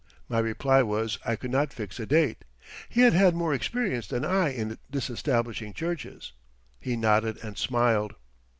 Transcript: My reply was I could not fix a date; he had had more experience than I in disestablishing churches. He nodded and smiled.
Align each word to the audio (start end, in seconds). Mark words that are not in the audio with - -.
My 0.27 0.39
reply 0.39 0.81
was 0.81 1.19
I 1.25 1.35
could 1.35 1.51
not 1.51 1.71
fix 1.71 1.99
a 1.99 2.07
date; 2.07 2.43
he 2.89 3.01
had 3.01 3.13
had 3.13 3.35
more 3.35 3.53
experience 3.53 4.07
than 4.07 4.25
I 4.25 4.49
in 4.49 4.79
disestablishing 4.89 5.73
churches. 5.73 6.31
He 6.79 6.95
nodded 6.95 7.37
and 7.43 7.55
smiled. 7.55 8.15